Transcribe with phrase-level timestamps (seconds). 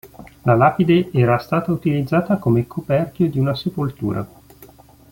[0.45, 4.27] La lapide era stata utilizzata come coperchio di una sepoltura.